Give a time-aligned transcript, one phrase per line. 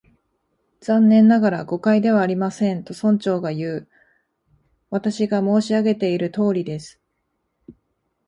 [0.81, 3.87] 「残念ながら、誤解ではありません」と、村長がいう。
[4.89, 6.99] 「私が申し上げているとおりです」